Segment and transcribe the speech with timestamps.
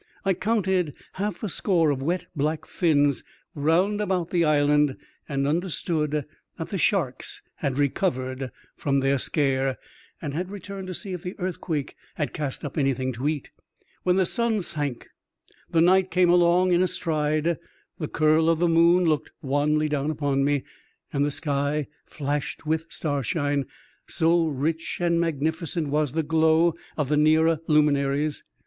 [0.25, 4.97] I counted half a score of wet black fins round about the island,
[5.29, 6.25] and understood
[6.57, 9.77] that the sharks had recovered from their scare,
[10.19, 13.51] and had returned to see if the earthquake had cast up anything to eat.
[14.01, 15.07] When the sun sank,
[15.69, 17.59] the night came along in a stride;
[17.99, 20.63] the curl of the moon looked wanly down upon me,
[21.13, 23.67] and the sky flashed with starshine,
[24.07, 28.43] so rich and magnifi cent was the glow of the nearer luminaries.